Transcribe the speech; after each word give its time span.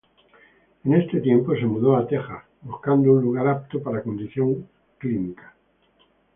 En 0.83 0.95
ese 0.95 1.19
tiempo 1.21 1.53
se 1.53 1.67
mudó 1.67 1.95
a 1.95 2.07
Texas, 2.07 2.43
buscando 2.63 3.11
un 3.13 3.21
lugar 3.21 3.47
apto 3.47 3.83
para 3.83 4.01
condición 4.01 4.67
clínica. 4.97 5.55